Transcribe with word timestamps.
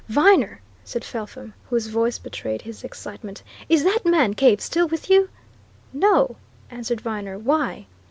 "Viner!" 0.09 0.59
said 0.83 1.03
Felpham, 1.05 1.53
whose 1.69 1.85
voice 1.85 2.17
betrayed 2.17 2.63
his 2.63 2.83
excitement. 2.83 3.43
"Is 3.69 3.83
that 3.83 4.03
man 4.03 4.33
Cave 4.33 4.59
still 4.59 4.87
with 4.87 5.11
you?" 5.11 5.29
"No!" 5.93 6.37
answered 6.71 6.99
Viner. 7.01 7.37
"Why?" 7.37 7.85